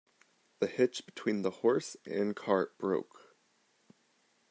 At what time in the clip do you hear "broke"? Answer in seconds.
2.79-3.35